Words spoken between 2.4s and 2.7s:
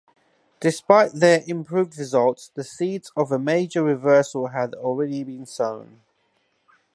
the